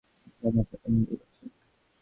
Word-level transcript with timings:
আপনি 0.27 0.49
আমার 0.49 0.65
সাথে 0.71 0.87
মজা 0.93 1.15
করছেন? 1.21 1.49